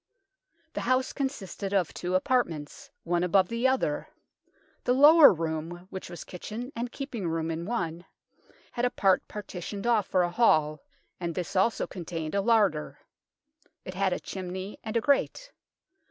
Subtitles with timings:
[0.73, 4.07] The house consisted of two apartments, one above the other.
[4.83, 8.05] The lower room, which was kitchen and keeping room in one,
[8.71, 10.81] had a part partitioned off for a hall,
[11.19, 12.97] and this also contained a larder.
[13.85, 15.51] It had a chimney and a grate.